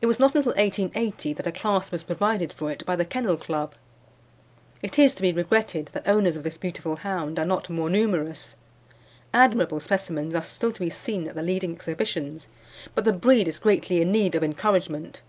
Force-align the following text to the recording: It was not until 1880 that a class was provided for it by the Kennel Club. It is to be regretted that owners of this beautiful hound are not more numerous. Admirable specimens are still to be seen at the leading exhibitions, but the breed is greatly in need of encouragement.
It 0.00 0.06
was 0.06 0.20
not 0.20 0.36
until 0.36 0.52
1880 0.52 1.32
that 1.32 1.46
a 1.48 1.50
class 1.50 1.90
was 1.90 2.04
provided 2.04 2.52
for 2.52 2.70
it 2.70 2.86
by 2.86 2.94
the 2.94 3.04
Kennel 3.04 3.36
Club. 3.36 3.74
It 4.84 5.00
is 5.00 5.16
to 5.16 5.22
be 5.22 5.32
regretted 5.32 5.90
that 5.94 6.06
owners 6.08 6.36
of 6.36 6.44
this 6.44 6.56
beautiful 6.56 6.94
hound 6.94 7.40
are 7.40 7.44
not 7.44 7.68
more 7.68 7.90
numerous. 7.90 8.54
Admirable 9.34 9.80
specimens 9.80 10.32
are 10.32 10.44
still 10.44 10.70
to 10.70 10.80
be 10.80 10.90
seen 10.90 11.26
at 11.26 11.34
the 11.34 11.42
leading 11.42 11.72
exhibitions, 11.72 12.46
but 12.94 13.04
the 13.04 13.12
breed 13.12 13.48
is 13.48 13.58
greatly 13.58 14.00
in 14.00 14.12
need 14.12 14.36
of 14.36 14.44
encouragement. 14.44 15.22